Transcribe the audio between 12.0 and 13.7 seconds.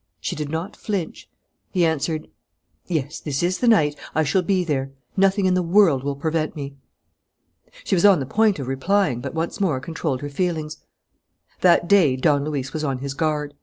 Don Luis was on his guard.